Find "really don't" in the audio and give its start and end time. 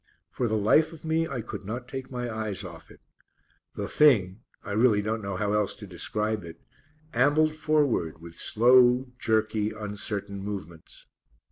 4.71-5.21